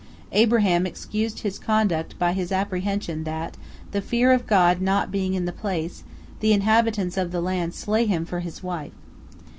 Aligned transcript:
Abraham 0.31 0.87
excused 0.87 1.41
his 1.41 1.59
conduct 1.59 2.17
by 2.17 2.33
his 2.33 2.51
apprehension 2.51 3.23
that, 3.25 3.55
the 3.91 4.01
fear 4.01 4.31
of 4.31 4.47
God 4.47 4.81
not 4.81 5.11
being 5.11 5.35
in 5.35 5.45
the 5.45 5.51
place, 5.51 6.03
the 6.39 6.53
inhabitants 6.53 7.17
of 7.17 7.31
the 7.31 7.39
land 7.39 7.75
slay 7.75 8.07
him 8.07 8.25
for 8.25 8.39
his 8.39 8.63
wife. 8.63 8.93